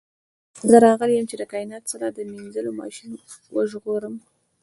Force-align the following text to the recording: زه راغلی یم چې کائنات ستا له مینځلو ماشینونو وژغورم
زه 0.69 0.75
راغلی 0.87 1.13
یم 1.15 1.25
چې 1.31 1.49
کائنات 1.51 1.83
ستا 1.91 2.07
له 2.17 2.23
مینځلو 2.31 2.71
ماشینونو 2.81 3.23
وژغورم 3.55 4.15